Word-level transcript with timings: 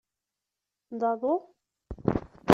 D 0.99 1.01
aḍu? 1.11 1.35